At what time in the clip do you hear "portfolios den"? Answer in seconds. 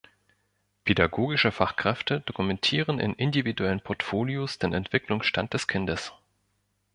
3.81-4.73